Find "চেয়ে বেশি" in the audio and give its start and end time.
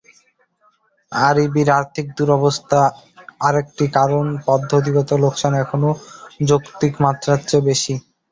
7.43-7.93